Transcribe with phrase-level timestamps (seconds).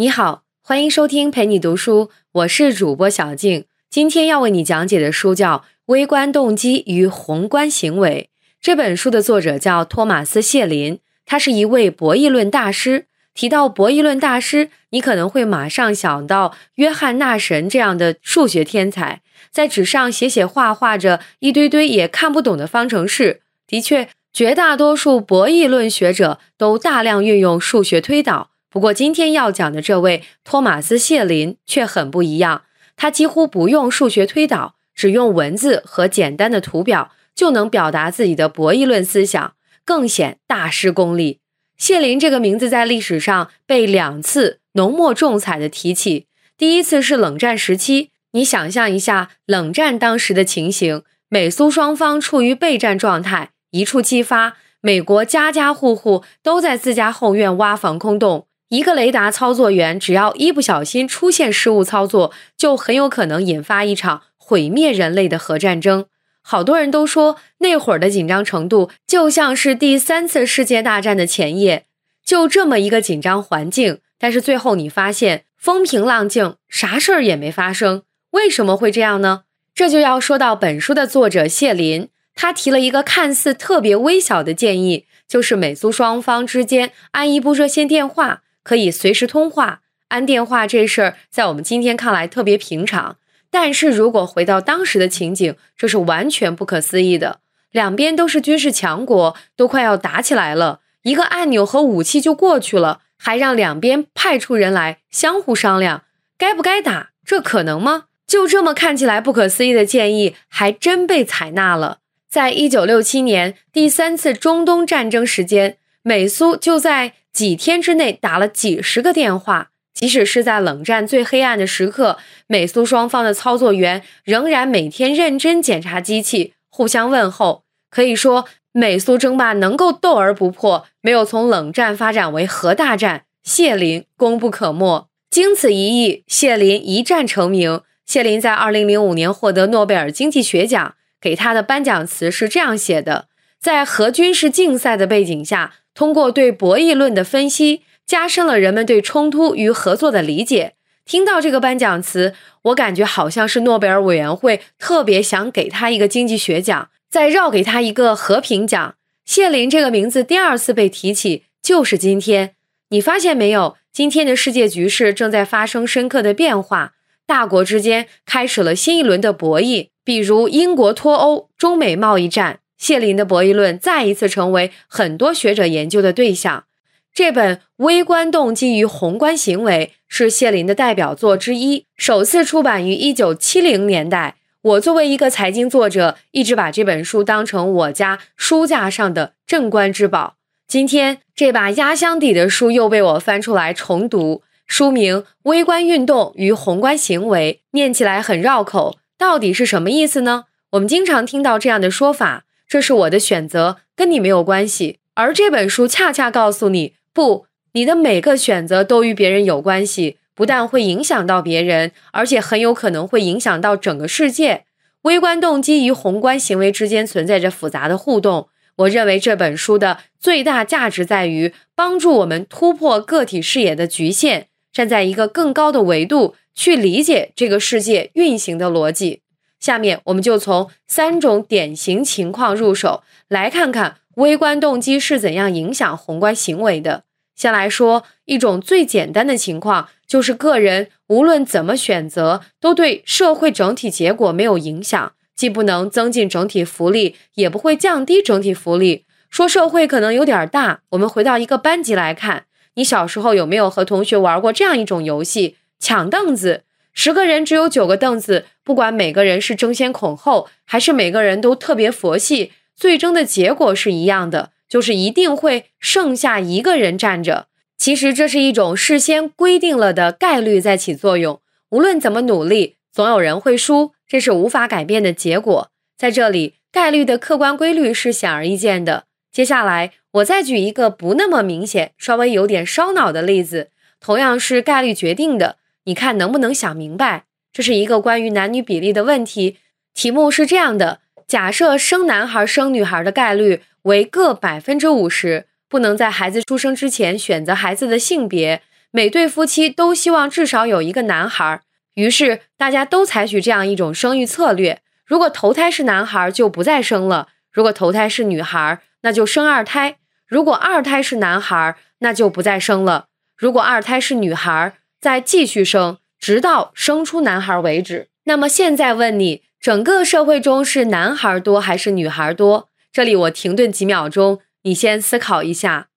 [0.00, 3.64] 你好，欢迎收听陪你读书，我是主播小静。
[3.90, 8.30] 今天要为你讲解的书叫《微观动机与宏观行为》。
[8.60, 13.06] 这本书的作者叫托马斯·谢林，他是一位博弈论大师。
[13.34, 23.40] 提到博弈论大师，你可能会马上想到约翰·纳什这样的数学天才，在纸上写写画画着一堆堆也看不懂的方程式。
[23.66, 28.50] 的确，绝大多数博弈论学者都大量运用数学推导。
[28.70, 32.62] 不过，今天要讲的这位托马斯·谢林却很不一样。
[32.96, 39.54] 他几乎不用数学推导，只用文字和简单的图表就能表达自己的博弈论思想，
[39.84, 41.38] 更显大师功力。
[41.76, 46.26] 谢林这个名字在历史上被两次浓墨重彩的提起。
[46.56, 54.56] 第一次是冷战时期，你想象一下冷战当时的情形：美苏双方处于备战状态，一触即发。
[54.80, 58.47] 美国家家户户都在自家后院挖防空洞。
[58.68, 66.04] 一个雷达操作员只要一不小心出现失误操作，就很有可能引发一场毁灭人类的核战争。
[66.42, 71.84] 好多人都说那会儿的紧张程度就像是第三次世界大战的前夜，
[72.24, 74.00] 就这么一个紧张环境。
[74.18, 78.02] 但是最后你发现风平浪静，啥事儿也没发生。
[78.32, 79.44] 为什么会这样呢？
[79.74, 88.42] 这就要说到本书的作者谢林，他提了一个看似特别微小的建议，就是美苏双方之间安一部热线电话。
[88.68, 93.16] 可以随时通话，安电话这事儿在我们今天看来特别平常，
[93.50, 97.40] 但是如果回到当时的情景，这是完全不可思议的。
[97.70, 106.02] 两边都是军事强国，都快要打起来了，一个按钮和武器就过去了，还让两边派出人来相互商量
[106.36, 108.04] 该不该打，这可能吗？
[108.26, 112.00] 就这么看起来不可思议的建议，还真被采纳了。
[112.28, 117.14] 在一九六七年第三次中东战争时间，美苏就在。
[117.32, 127.64] 几天之内打了几十个电话，即使是在冷战最黑暗的时刻，美苏双方的操作员仍然每天认真检查机器，互相问候。
[127.90, 135.08] 可以说，美苏争霸能够斗而不破，没有从冷战发展为核大战，谢林功不可没。
[135.30, 137.80] 经此一役，谢林一战成名。
[138.04, 143.26] 谢林在二零零五年获得诺贝尔经济学奖，给他的颁奖词是这样写的：
[143.60, 145.74] 在核军事竞赛的背景下。
[145.98, 150.74] 通过对博弈论的分析，加深了人们对冲突与合作的理解。
[151.04, 152.34] 听到这个颁奖词，
[152.66, 158.94] 我感觉好像是诺贝尔委员会特别想给他一个经济学奖，再绕给他一个和平奖。
[159.24, 162.54] 谢林这个名字第二次被提起，就是今天。
[162.90, 163.76] 你发现没有？
[163.92, 166.92] 今天的世界局势正在发生深刻的变化，
[167.26, 172.60] 大国之间开始了新一轮的博弈，比如英国脱欧、中美贸易战。
[172.78, 176.64] 谢林的博弈论再一次成为很多学者研究的对象。
[177.12, 184.36] 这本《微观动机与宏观行为》是谢林的代表作之一，首次出版于1970年代。
[184.62, 190.36] 我作为一个财经作者，一直把这本书当成我家书架上的镇馆之宝。
[190.66, 200.44] 今天这把压箱底的书又被我翻出来重读，书名《微观运动与宏观行为》，念起来很绕口，到底是什么意思呢？
[200.72, 202.44] 我们经常听到这样的说法。
[202.68, 204.98] 这是我的选择，跟你没有关系。
[205.14, 214.66] 而这本书恰恰告诉你，不，你的每个选择都与别人有关系，不但会影响到别人，而且很有可能会影响到整个世界。
[215.02, 218.48] 微观动机与宏观行为之间存在着复杂的互动。
[218.76, 229.22] 我认为这本书的最大价值在于帮助我们突破个体视野的局限，站在一个更高的维度去理解这个世界运行的逻辑。
[229.60, 237.04] 下面我们就从三种典型情况入手，来看看微观动机是怎样影响宏观行为的。
[237.34, 249.04] 先来说一种最简单的情况，就是个人无论怎么选择，都对社会整体结果没有影响，既不能增进整体福利，也不会降低整体福利。
[249.30, 256.64] 说社会可能有点大，我们回到一个班级来看，你小时候有没有和同学玩过这样一种游戏——抢凳子？
[257.00, 267.46] 十个人只有九个凳子，不管每个人是争先恐后，还是每个人都特别佛系，最终的结果是一样的，就是一定会剩下一个人站着。
[267.76, 271.40] 其实这是一种事先规定了的概率在起作用，
[271.70, 275.70] 无论怎么努力，总有人会输，这是无法改变的结果。
[275.96, 279.04] 在这里，概率的客观规律是显而易见的。
[279.30, 283.68] 接下来，我再举一个不那么明显、稍微有点烧脑的例子，
[284.00, 285.58] 同样是概率决定的。
[285.88, 287.24] 你看能不能想明白？
[287.50, 289.56] 这是一个关于男女比例的问题。
[289.94, 301.62] 题目是这样的：假设生男孩生女孩的概率为各百分之五十，不能在孩子出生之前选择孩子的性别，每对夫妻都希望至少有一个男孩，
[301.94, 309.94] 于是大家都采取这样一种生育策略：如果头胎是男孩，就不再生了；如果头胎是女孩，那就生二胎；
[310.26, 318.08] 如果二胎是男孩，那就不再生了；如果二胎是女孩，再继续生，直到生出男孩为止。
[318.24, 322.68] 那么现在问你，整个社会中是男孩多还是女孩多？
[322.92, 325.88] 这里我停顿几秒钟，你先思考一下。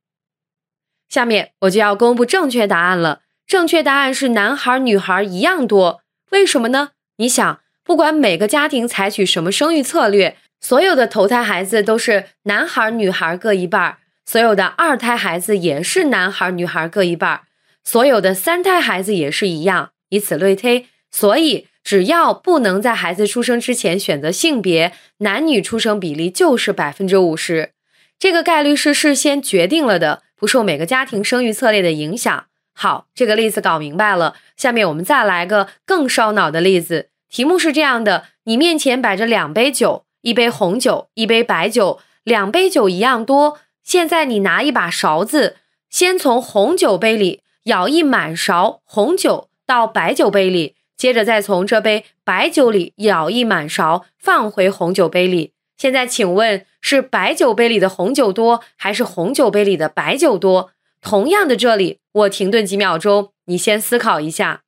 [1.10, 3.22] 下面我就要公布正确答案了。
[3.46, 6.02] 正确答案是男孩女孩一样多。
[6.30, 6.92] 为什么呢？
[7.18, 17.42] 你想，不管每个家庭采取什么生育策略，所有的头胎孩子都是男孩女孩各一半，所有的二胎孩子也是男孩女孩各一半，
[17.84, 20.88] 所有的三胎孩子也是一样，以此类推。
[21.12, 27.72] 所以，只要不能在孩子出生之前选择性别，男女出生比例就是百分之五十。
[28.18, 30.24] 这个概率是事先决定了的。
[30.36, 32.46] 不受每个家庭生育策略的影响。
[32.74, 34.36] 好，这个例子搞明白了。
[34.58, 37.10] 下面我们再来个更烧脑的例子。
[37.30, 43.60] 题目是这样的：你面前摆着两杯酒，一杯红酒，一杯白酒，两杯酒一样多。
[43.84, 45.58] 现在你拿一把勺子，
[45.92, 55.54] 先从红酒杯里舀一满勺红酒到白酒杯里，接着再从这杯白酒里舀一满勺放回红酒杯里。
[55.78, 60.72] 现在请问是白酒杯里的红酒多，还是红酒杯里的白酒多？
[61.02, 64.62] 同样的，这里我停顿几秒钟，你先思考一下。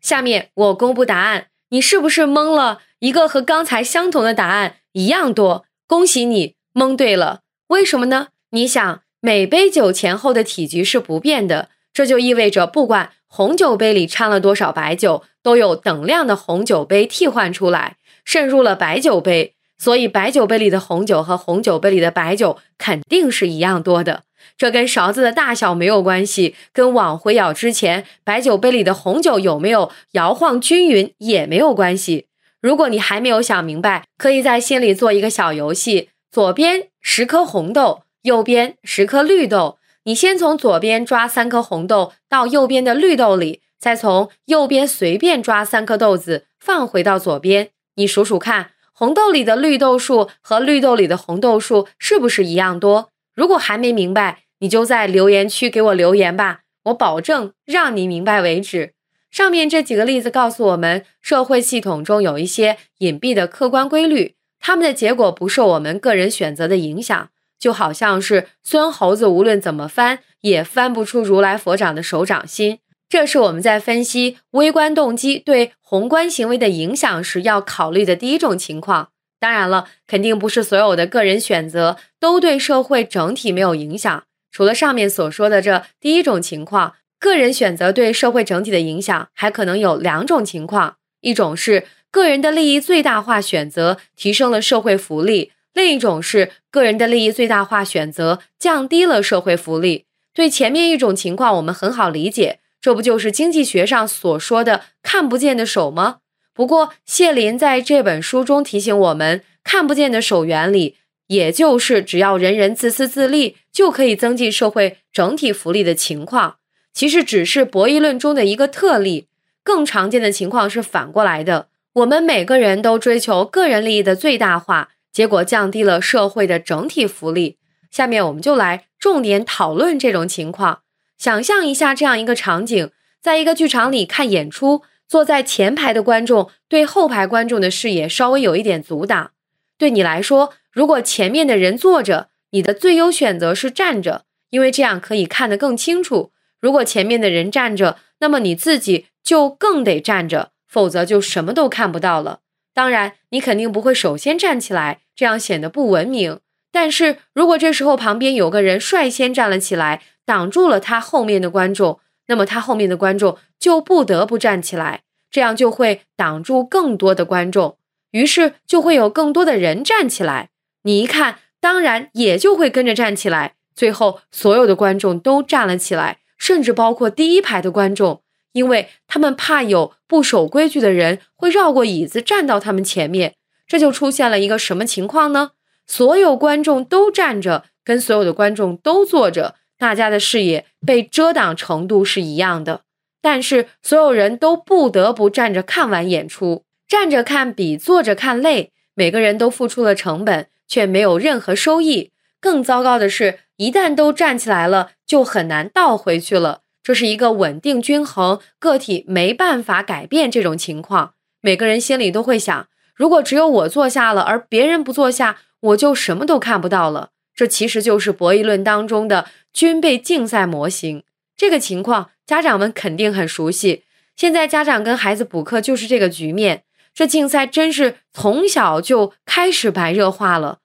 [0.00, 5.64] 下面我公布答案，你是不是蒙了一个和刚才相同的答案一样多？
[5.86, 7.42] 恭喜你蒙对了。
[7.68, 8.30] 为什么呢？
[8.50, 17.96] 你想，每杯酒前后的体积是不变的，这就意味着不管红酒杯里掺了多少白酒，都有等量的红酒杯替换出来。
[18.26, 24.24] 渗入了白酒杯，所以白酒杯里的红酒和红酒杯里的白酒肯定是一样多的。
[24.58, 32.26] 这跟勺子的大小没有关系，跟往回舀之前白酒杯里的红酒有没有摇晃均匀也没有关系。
[32.60, 39.78] 如果你还没有想明白，可以在心里做一个小游戏：左边十颗红豆，右边十颗绿豆。
[40.04, 47.70] 你先从左边抓三颗红豆到右边的绿豆里，再从右边随便抓三颗豆子放回到左边。
[47.96, 53.10] 你数数看，红豆里的绿豆数和绿豆里的红豆数是不是一样多？
[53.34, 58.94] 如果还没明白，你就在留言区给我留言吧，我保证让你明白为止。
[59.30, 72.78] 上面这几个例子告诉我们，社会系统中有一些隐蔽的客观规律，它们的结果不受我们个人选择的影响，就好像是孙猴子无论怎么翻，也翻不出如来佛掌的手掌心。
[73.08, 79.10] 这是我们在分析微观动机对宏观行为的影响时要考虑的第一种情况。
[79.38, 84.24] 当然了，肯定不是所有的个人选择都对社会整体没有影响。
[84.50, 100.06] 除了上面所说的这第一种情况，个人选择对社会整体的影响还可能有两种情况：一种是个人的利益最大化选择提升了社会福利；另一种是个人的利益最大化选择降低了社会福利。
[100.32, 102.60] 对前面一种情况，我们很好理解。
[102.80, 106.18] 这不就是经济学上所说的看不见的手吗？
[106.52, 110.96] 不过谢林在这本书中提醒我们，看不见的手原理，
[111.28, 116.56] 也就是只要人人自私自利，就可以增进社会整体福利的情况，
[116.92, 119.28] 其实只是博弈论中的一个特例。
[119.64, 127.56] 更常见的情况是反过来的，我们每个人都追求个人利益的最大化，结果降低了社会的整体福利。
[127.90, 130.80] 下面我们就来重点讨论这种情况。
[131.16, 132.90] 想象一下这样一个场景，
[133.22, 139.30] 在一个剧场里看演出，坐在前排的观众对后排观众的视野稍微有一点阻挡。
[139.78, 146.32] 对你来说，如果前面的人坐着，你的最优选择是站着，因为这样可以看得更清楚。
[146.60, 152.40] 如果前面的人站着，那么你自己就更得站着，否则就什么都看不到了。
[152.72, 156.40] 当然，你肯定不会首先站起来，这样显得不文明。
[156.72, 167.76] 但是如果这时候旁边有个人率先站了起来，挡住了他后面的观众，那么他后面的观众就不得不站起来，这样就会挡住更多的观众，
[168.10, 170.50] 于是就会有更多的人站起来。
[170.82, 173.54] 你一看，当然也就会跟着站起来。
[173.74, 183.34] 最后，所有的观众都站了起来，甚至包括第一排的观众，因为他们怕有不守规矩的人会绕过椅子站到他们前面。
[183.66, 185.52] 这就出现了一个什么情况呢？
[185.86, 189.56] 所有观众都站着，跟所有的观众都坐着。
[189.76, 192.82] 大家的视野被遮挡程度是一样的，
[193.20, 196.64] 但是所有人都不得不站着看完演出。
[196.86, 202.12] 站着看比坐着看累，每个人都付出了成本，却没有任何收益。
[202.40, 206.60] 更糟糕的是，一旦都站起来了，就很难倒回去了。
[206.82, 211.14] 这是一个稳定均衡，个体没办法改变这种情况。
[211.40, 217.10] 每个人心里都会想：如果只有我坐下了，而别人不坐下，我就什么都看不到了。
[217.34, 221.02] 这其实就是博弈论当中的军备竞赛模型。
[221.36, 223.82] 这个情况，家长们肯定很熟悉。
[224.16, 226.62] 现在家长跟孩子补课就是这个局面。
[226.94, 230.58] 这竞赛真是从小就开始白热化了。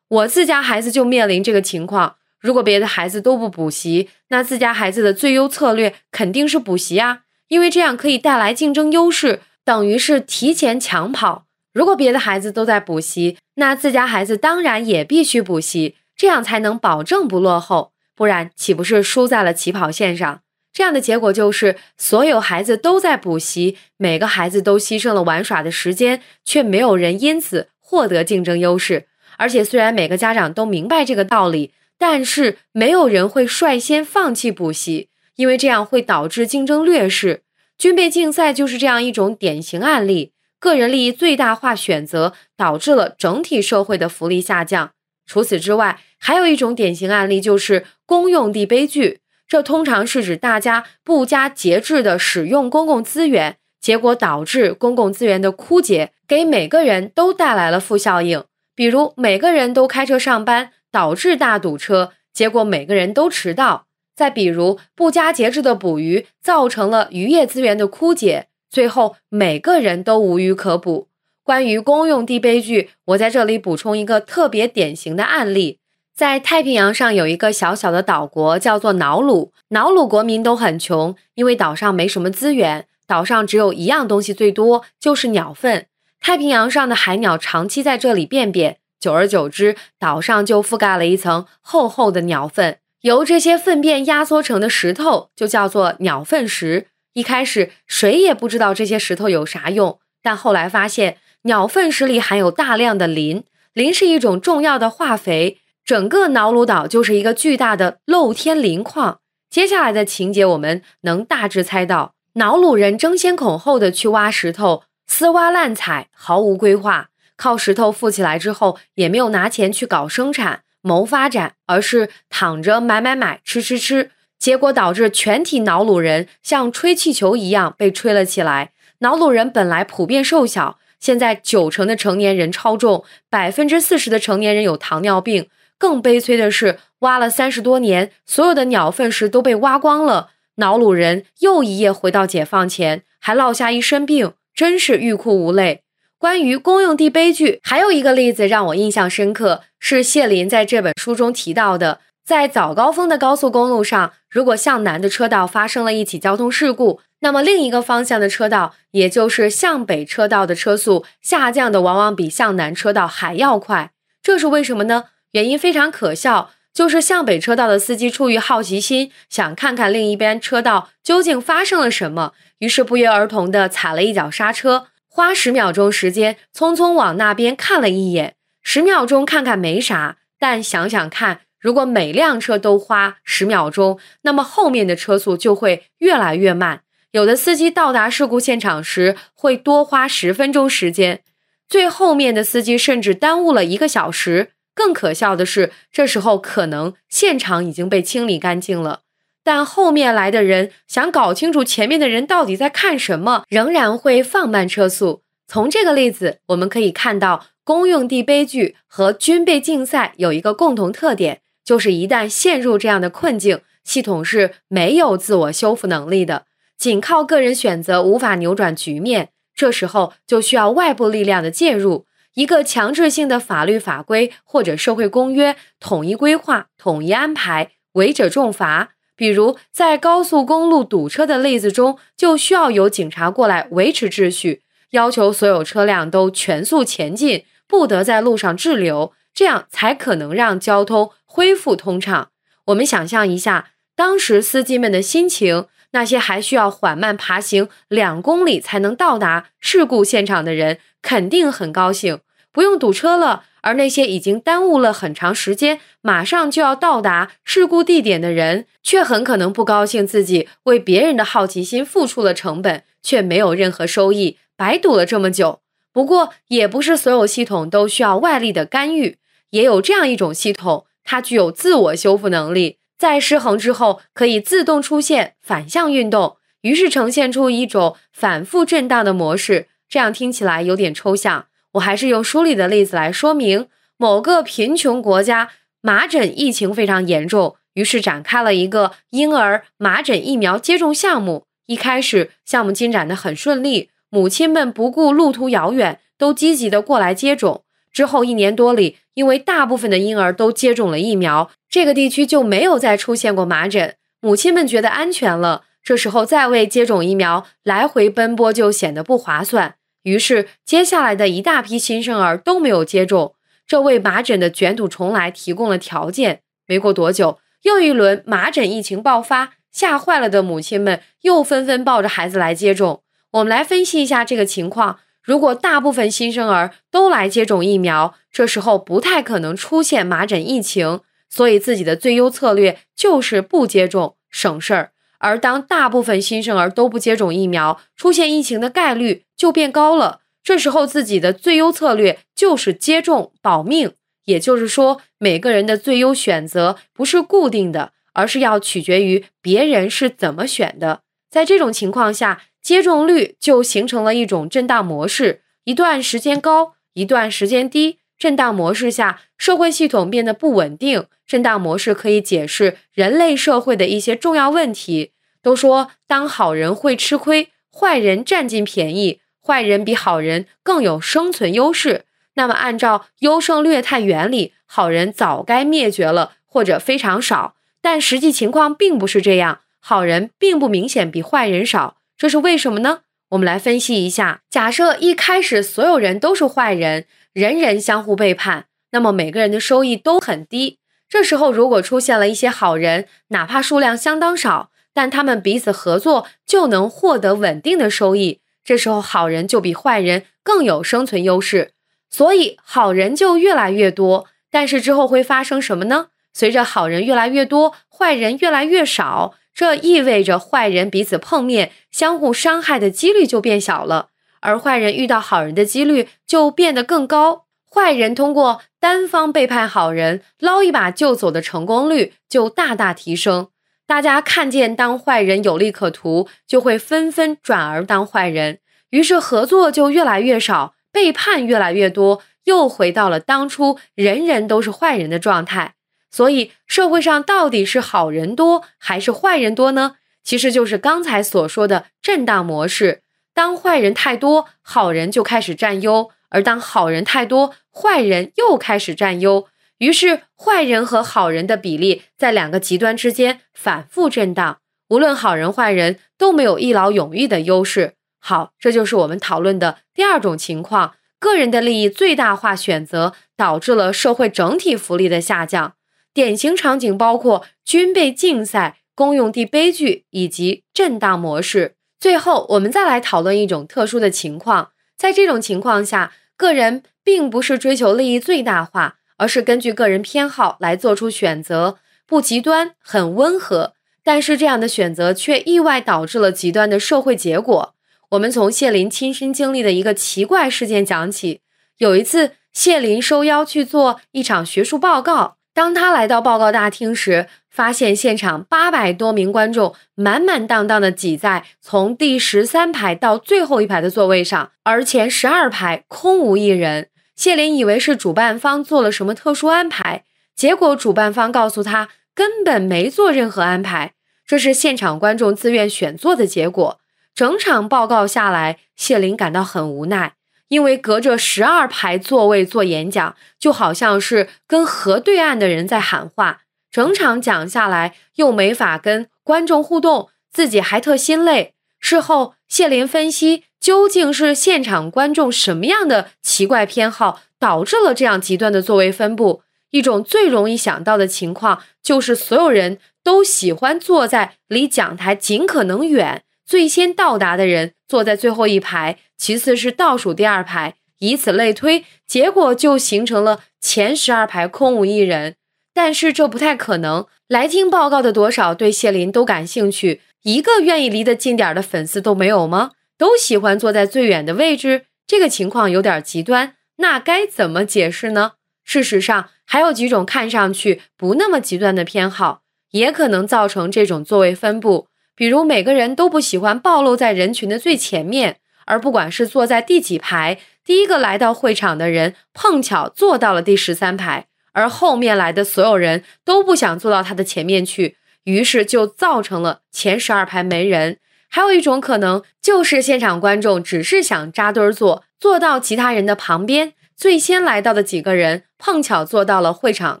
[0.08, 2.16] 我自家孩子就面临这个情况。
[2.40, 11.43] 如果别的孩子都不补习，那自家孩子的最优策略肯定是补习啊，因为这样可以带来竞争优势，等于是提前抢跑。
[11.74, 20.40] 如果别的孩子都在补习，那自家孩子当然也必须补习，这样才能保证不落后，不然岂不是输在了起跑线上？
[20.72, 29.06] 这样的结果就是，所有孩子都在补习，每个孩子都牺牲了玩耍的时间，却没有人因此获得竞争优势。
[29.36, 37.42] 而且，虽然每个家长都明白这个道理，但是没有人会率先放弃补习，因为这样会导致竞争劣势。
[37.76, 40.33] 军备竞赛就是这样一种典型案例，
[40.64, 44.92] 个人利益最大化选择导致了整体社会的福利下降。
[45.26, 49.20] 除此之外，还有一种典型案例就是公用地悲剧。
[49.46, 58.42] 这通常是指大家不加节制的使用公共资源，结果导致公共资源的枯竭，给每个人都带来了负效应。
[58.74, 63.84] 比如每个人都开车上班，导致大堵车，结果每个人都迟到。
[64.16, 71.06] 再比如不加节制的捕鱼，造成了渔业资源的枯竭，最后每个人都无鱼可捕。
[71.44, 75.78] 关于公用地悲剧，我在这里补充一个特别典型的案例。
[76.12, 79.52] 在太平洋上有一个小小的岛国，叫做瑙鲁。
[79.68, 85.86] 瑙鲁国民都很穷，因为岛上没什么资源，岛上只有一样东西最多，就是鸟粪。
[86.18, 92.78] 太平洋上的海鸟长期在这里便便，久而久之，岛上就覆盖了一层厚厚的鸟粪。
[93.02, 96.88] 由这些粪便压缩成的石头就叫做鸟粪石。
[97.14, 105.58] 一开始谁也不知道这些石头有啥用，但后来发现鸟粪石里含有大量的磷，磷是一种重要的化肥。
[105.84, 109.20] 整个瑙鲁岛就是一个巨大的露天磷矿。
[109.50, 124.10] 接下来的情节，我们能大致猜到：瑙鲁人争先恐后的去挖石头，私挖滥采，毫无规划，靠石头富起来之后，也没有拿钱去搞生产、谋发展，而是躺着买买买、吃吃吃。
[124.38, 128.72] 结果导致全体瑙鲁人像吹气球一样被吹了起来。
[128.98, 135.48] 瑙鲁人本来普遍瘦小，现在九成的成年人超重，百分之四十的成年人有糖尿病。
[135.76, 140.30] 更悲催的是，挖了三十多年，所有的鸟粪石都被挖光了。
[140.56, 145.82] 瑙鲁人又一夜回到解放前，还落下一身病，真是欲哭无泪。
[146.16, 163.90] 关于公用地悲剧，还有一个例子让我印象深刻，是谢林在这本书中提到的：在早高峰的高速公路上，如果向南的车道发生了一起交通事故，那么另一个方向的车道，也就是向北车道的车速下降的往往比向南车道还要快。
[164.22, 165.04] 这是为什么呢？
[165.32, 178.36] 原因非常可笑，就是向北车道的司机出于好奇心，想看看另一边车道究竟发生了什么，于是不约而同地踩了一脚刹车，花十秒钟时间，匆匆往那边看了一眼。
[178.62, 186.82] 十秒钟看看没啥，但想想看，如果每辆车都花十秒钟，那么后面的车速就会越来越慢。
[187.12, 191.22] 有的司机到达事故现场时会多花十分钟时间，
[191.66, 194.50] 最后面的司机甚至耽误了一个小时。
[194.74, 199.00] 更可笑的是，这时候可能现场已经被清理干净了，
[199.42, 205.22] 但后面来的人想搞清楚前面的人到底在看什么，仍然会放慢车速。
[205.48, 216.44] 从这个例子，我们可以看到，公用地悲剧和军备竞赛有一个共同特点，就是一旦陷入这样的困境，系统是没有自我修复能力的，
[216.76, 222.06] 仅靠个人选择无法扭转局面，这时候就需要外部力量的介入。
[222.34, 228.90] 一个强制性的法律法规或者社会公约，统一规划、统一安排，违者重罚。
[229.16, 242.30] 比如在高速公路堵车的例子中，就需要有警察过来维持秩序，要求所有车辆都全速前进，不得在路上滞留，这样才可能让交通恢复通畅。
[242.66, 250.78] 我们想象一下，当时司机们的心情，那些还需要缓慢爬行两公里才能到达事故现场的人。
[251.02, 252.20] 肯定很高兴，
[252.52, 253.46] 不用堵车了。
[253.62, 265.62] 而那些已经耽误了很长时间，马上就要到达事故地点的人，却很可能不高兴，自己为别人的好奇心付出了成本，却没有任何收益，白堵了这么久。
[265.92, 269.18] 不过，也不是所有系统都需要外力的干预，
[269.50, 272.78] 也有这样一种系统，它具有自我修复能力。
[272.96, 279.68] 在失衡之后可以自动出现反向运动，于是呈现出一种反复震荡的模式。
[279.88, 283.68] 这样听起来有点抽象，我还是用书里的例子来说明。
[283.96, 291.46] 某个贫穷国家麻疹疫情非常严重，于是展开了一个婴儿麻疹疫苗接种项目。
[291.66, 297.64] 一开始项目进展的很顺利，母亲们不顾路途遥远，都积极的过来接种。
[297.94, 303.94] 之后一年多里，因为大部分的婴儿都接种了疫苗，这个地区就没有再出现过麻疹。
[304.20, 309.76] 母亲们觉得安全了，这时候再为接种疫苗来回奔波就显得不划算。
[310.02, 313.36] 于是接下来的一大批新生儿都没有接种，
[313.66, 316.40] 这为麻疹的卷土重来提供了条件。
[316.66, 323.02] 没过多久，又一轮麻疹疫情爆发，吓坏了的母亲们又纷纷抱着孩子来接种。
[323.30, 324.98] 我们来分析一下这个情况。
[325.24, 331.00] 如果大部分新生儿都来接种疫苗，这时候不太可能出现麻疹疫情，
[331.30, 334.90] 所以自己的最优策略就是不接种，省事儿。
[335.18, 340.20] 而当大部分新生儿都不接种疫苗，出现疫情的概率就变高了。
[340.42, 343.94] 这时候自己的最优策略就是接种保命。
[344.26, 351.03] 也就是说，每个人的最优选择不是固定的，而是要取决于别人是怎么选的。
[351.34, 357.98] 在这种情况下，接种率就形成了一种震荡模式，一段时间高，一段时间低。
[358.16, 361.06] 震荡模式下，社会系统变得不稳定。
[361.26, 365.10] 震荡模式可以解释人类社会的一些重要问题。
[365.42, 372.04] 都说，当好人会吃亏，坏人占尽便宜，坏人比好人更有生存优势。
[372.34, 377.56] 那么，按照优胜劣汰原理，好人早该灭绝了，或者非常少。
[377.82, 381.98] 但实际情况并不是这样，好人并不明显比坏人少。
[382.16, 383.00] 这是为什么呢？
[383.28, 384.40] 我们来分析一下。
[384.48, 390.78] 假设一开始所有人都是坏人，人人相互背叛，那么每个人的收益都很低。
[391.06, 398.40] 这时候如果出现了一些好人，哪怕数量相当少，但他们彼此合作就能获得稳定的收益。
[398.64, 401.72] 这时候好人就比坏人更有生存优势，
[402.08, 404.24] 所以好人就越来越多。
[404.50, 406.06] 但是之后会发生什么呢？
[406.32, 409.34] 随着好人越来越多，坏人越来越少。
[409.54, 414.08] 这意味着坏人彼此碰面、相互伤害的几率就变小了，
[414.40, 417.44] 而坏人遇到好人的几率就变得更高。
[417.70, 423.48] 坏人通过单方背叛好人捞一把就走的成功率就大大提升。
[423.86, 435.74] 大家看见当坏人有利可图，就会纷纷转而当坏人，于是合作就越来越少，背叛越来越多，又回到了当初人人都是坏人的状态。
[436.14, 439.96] 所以，社会上到底是好人多还是坏人多呢？
[440.22, 443.02] 其实就是刚才所说的震荡模式。
[443.34, 449.48] 当坏人太多，好人就开始占优；而当好人太多，坏人又开始占优。
[449.78, 454.58] 于是，坏人和好人的比例在两个极端之间反复震荡。
[454.90, 457.94] 无论好人坏人，都没有一劳永逸的优势。
[458.20, 465.74] 好，这就是我们讨论的第二种情况：个人的利益最大化选择导致了社会整体福利的下降。
[466.14, 471.74] 典型场景包括军备竞赛、公用地悲剧以及震荡模式。
[471.98, 474.70] 最后，我们再来讨论一种特殊的情况。
[474.96, 483.72] 在这种情况下，个人并不是追求利益最大化，而是根据个人偏好来做出选择，不极端，很温和。
[484.04, 487.74] 但是，这样的选择却意外导致了极端的社会结果。
[488.10, 491.40] 我们从谢林亲身经历的一个奇怪事件讲起。
[491.78, 495.38] 有一次，谢林受邀去做一场学术报告。
[495.54, 506.88] 当他来到报告大厅时，发现现场八百多名观众满满当当的挤在从第十三排到最后一排的座位上，而前十二排空无一人。
[507.14, 510.02] 谢林以为是主办方做了什么特殊安排，
[510.34, 513.92] 结果主办方告诉他根本没做任何安排，
[514.26, 516.80] 这是现场观众自愿选座的结果。
[517.14, 520.14] 整场报告下来，谢林感到很无奈。
[520.48, 531.54] 因为隔着十二排座位做演讲，就好像是跟河对岸的人在喊话，整场讲下来又没法跟观众互动，自己还特心累。
[531.80, 539.42] 事后谢林分析，究竟是现场观众什么样的奇怪偏好导致了这样极端的座位分布？
[539.70, 546.22] 一种最容易想到的情况就是，所有人都喜欢坐在离讲台尽可能远。
[546.46, 555.36] 最先到达的人坐在最后一排，其次是倒数第二排，以此类推，结果就形成了前十二排空无一人。
[555.72, 562.72] 但是这不太可能，来听报告的多少对谢林都感兴趣，一个愿意离得近点的粉丝都没有吗？
[562.96, 568.32] 都喜欢坐在最远的位置，这个情况有点极端，那该怎么解释呢？
[568.64, 572.42] 事实上，还有几种看上去不那么极端的偏好。
[572.74, 574.88] 也可能造成这种座位分布。
[575.16, 590.98] 比如每个人都不喜欢暴露在人群的最前面，而不管是坐在第几排，第一个来到会场的人碰巧坐到了第十三排，而后面来的所有人都不想坐到他的前面去，于是就造成了前十二排没人。
[591.28, 600.00] 还有一种可能就是现场观众只是想扎堆坐，坐到其他人的旁边，最先来到的几个人碰巧坐到了会场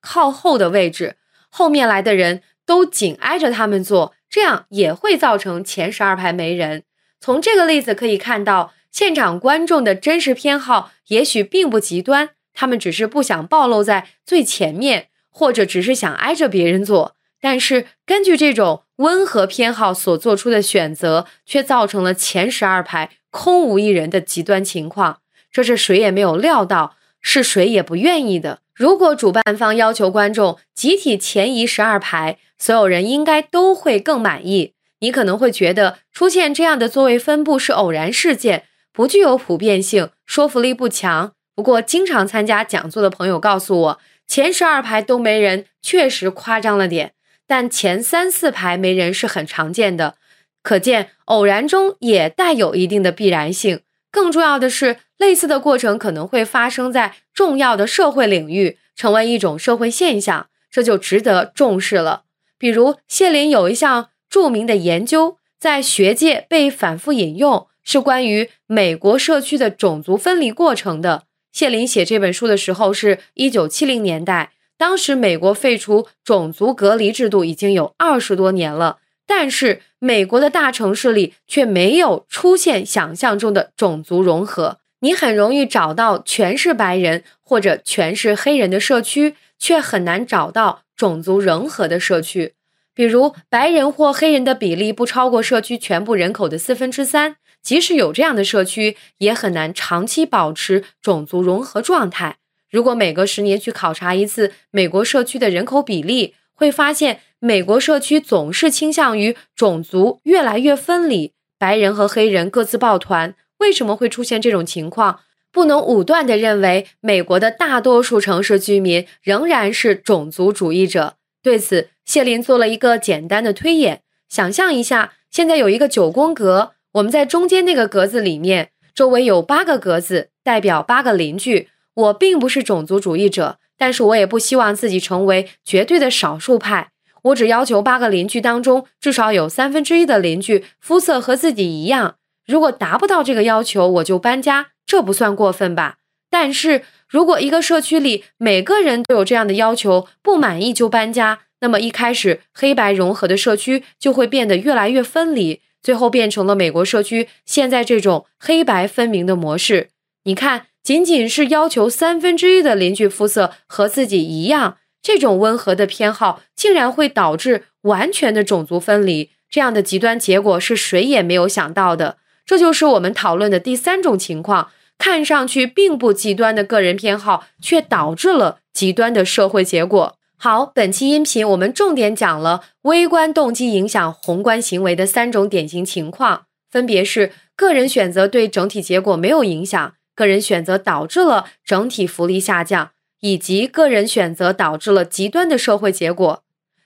[0.00, 1.16] 靠后的位置，
[1.48, 4.12] 后面来的人都紧挨着他们坐。
[4.30, 6.84] 这样也会造成前十二排没人。
[7.20, 17.16] 从这个例子可以看到，现场观众的真实偏好也许并不极端，他们只是不想暴露在最前面，或者只是想挨着别人坐。
[17.40, 25.20] 但是根据这种温和偏好所做出的选择，却造成了前十二排空无一人的极端情况。
[25.50, 28.60] 这是谁也没有料到，是谁也不愿意的。
[28.80, 34.72] 如果主办方要求观众集体前移十二排，所有人应该都会更满意。
[35.00, 41.32] 你可能会觉得出现这样的座位分布是偶然事件，不具有普遍性，说服力不强。
[41.54, 47.12] 不过，经常参加讲座的朋友告诉我，前十二排都没人，确实夸张了点。
[47.46, 50.14] 但前三四排没人是很常见的，
[50.62, 53.80] 可见偶然中也带有一定的必然性。
[54.10, 62.24] 更重要的是，类似的过程可能会发生在重要的社会领域，成为一种社会现象，这就值得重视了。
[62.58, 71.24] 比如谢林有一项著名的研究，在学界被反复引用，是关于美国社区的种族分离过程的。
[71.52, 78.98] 谢林写这本书的时候是一九七零年代，当时美国废除种族隔离制度已经有二十多年了，
[79.30, 84.78] 但是美国的大城市里却没有出现想象中的种族融合。
[85.02, 90.82] 你很容易找到全是白人或者全是黑人的社区，却很难找到。
[90.96, 92.52] 种族融合的社区，
[92.92, 102.36] 比如白人或黑人的比例不超过社区全部人口的四分之三，即使有这样的社区，也很难长期保持种族融合状态。
[102.70, 113.34] 如果每隔十年去考察一次美国社区的人口比例，会发现美国社区总是倾向于种族越来越分离，白人和黑人各自抱团。
[113.60, 115.20] 为什么会出现这种情况？
[115.50, 121.14] 不能武断地认为美国的大多数城市居民仍然是种族主义者。
[121.42, 131.68] 对此，谢林做了一个简单的推演：想象一下，现在有一个九宫格，我们在中间那个格子里面，周围有八个格子，代表八个邻居。
[131.94, 136.90] 我并不是种族主义者，但是我也不希望自己成为绝对的少数派。
[137.22, 142.16] 我只要求八个邻居当中至少有三分之一的邻居肤色和自己一样。
[142.46, 144.72] 如果达不到这个要求，我就搬家。
[144.84, 145.96] 这不算过分吧？
[146.28, 159.88] 但是如果一个社区里每个人都有这样的要求，不满意就搬家，那么一开始黑白融合的社区就会变得越来越分离，最后变成了美国社区现在这种黑白分明的模式。
[160.24, 172.16] 你看，仅仅是要求三分之一的邻居肤色和自己一样，这种温和的偏好竟然会导致完全的种族分离，这样的极端结果是谁也没有想到的。
[172.44, 174.70] 这就是我们讨论的第三种情况。
[174.98, 180.18] 看上去并不极端的个人偏好，却导致了极端的社会结果。
[180.36, 196.44] 好，本期音频我们重点讲了微观动机影响宏观行为的三种典型情况，分别是个人选择对整体结果没有影响，个人选择导致了整体福利下降，以及个人选择导致了极端的社会结果。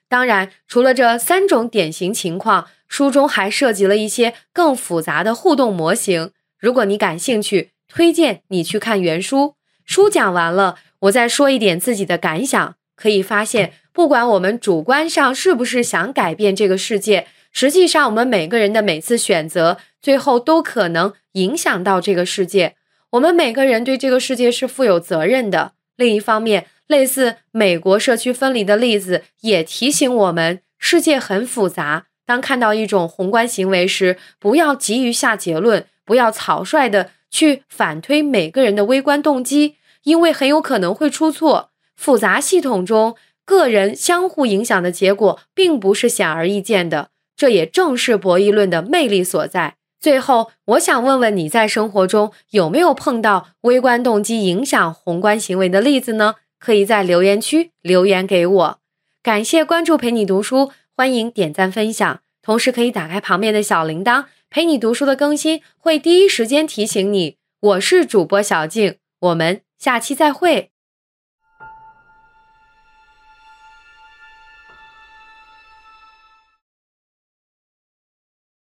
[0.09, 6.31] 当然，除了这三种典型情况，书中还涉及了一些更复杂的互动模型。
[6.61, 9.57] 如果你感兴趣，推荐你去看原书。
[9.85, 12.77] 书讲完了，我再说一点自己的感想。
[12.94, 22.77] 可以发现，不管我们主观上是不是想改变这个世界，实际上我们每个人的每次选择，最后都可能影响到这个世界。
[23.14, 25.72] 我们每个人对这个世界是负有责任的。
[25.96, 32.07] 另一方面，类似美国社区分离的例子，也提醒我们，世界很复杂。
[32.27, 37.11] 当看到一种宏观行为时，不要急于下结论，不要草率的。
[37.31, 39.74] 去反推每个人的微观动机，
[40.05, 41.70] 因为很有可能会出错。
[41.96, 49.74] 复杂系统中，个人相互影响的结果并不是显而易见的，这也正是博弈论的魅力所在。
[50.04, 56.34] 最后，我想问问你在生活中有没有碰到微观动机影响宏观行为的例子呢？
[56.58, 58.78] 可以在留言区留言给我。
[59.22, 64.26] 感谢关注陪你读书，欢迎点赞分享，同时可以打开旁边的小铃铛。
[64.50, 67.38] 陪你读书的更新会第一时间提醒你。
[67.60, 70.73] 我是主播小静，我们下期再会。